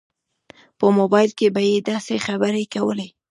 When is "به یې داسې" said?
1.55-2.15